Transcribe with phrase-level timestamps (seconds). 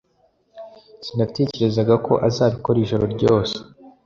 [1.05, 3.55] Sinatekerezaga ko azabikora ijoro ryose,